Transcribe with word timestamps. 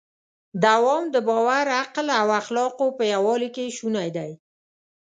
دوام 0.63 1.03
د 1.13 1.15
باور، 1.27 1.65
عقل 1.81 2.07
او 2.19 2.27
اخلاقو 2.41 2.87
په 2.97 3.03
یووالي 3.13 3.49
کې 3.55 3.75
شونی 3.77 4.09
دی. 4.17 4.31